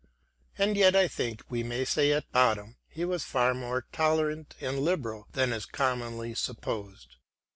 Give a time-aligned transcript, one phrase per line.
[0.57, 4.55] And yet I think we may say that at bottom he was far more tolerant
[4.59, 7.17] and liberal than is commonly supposed.